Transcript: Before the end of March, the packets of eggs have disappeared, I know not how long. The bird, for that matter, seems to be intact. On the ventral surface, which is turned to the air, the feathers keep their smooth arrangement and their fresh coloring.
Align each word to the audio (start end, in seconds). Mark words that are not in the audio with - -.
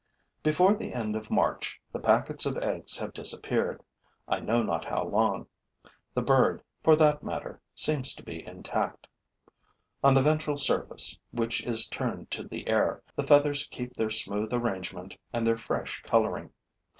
Before 0.41 0.73
the 0.73 0.95
end 0.95 1.15
of 1.15 1.29
March, 1.29 1.79
the 1.91 1.99
packets 1.99 2.47
of 2.47 2.57
eggs 2.57 2.97
have 2.97 3.13
disappeared, 3.13 3.83
I 4.27 4.39
know 4.39 4.63
not 4.63 4.83
how 4.83 5.03
long. 5.03 5.45
The 6.15 6.23
bird, 6.23 6.63
for 6.83 6.95
that 6.95 7.21
matter, 7.21 7.61
seems 7.75 8.15
to 8.15 8.23
be 8.23 8.43
intact. 8.43 9.05
On 10.03 10.15
the 10.15 10.23
ventral 10.23 10.57
surface, 10.57 11.19
which 11.31 11.61
is 11.65 11.87
turned 11.87 12.31
to 12.31 12.41
the 12.41 12.67
air, 12.67 13.03
the 13.15 13.27
feathers 13.27 13.67
keep 13.69 13.95
their 13.95 14.09
smooth 14.09 14.51
arrangement 14.51 15.17
and 15.33 15.45
their 15.45 15.59
fresh 15.59 16.01
coloring. 16.01 16.49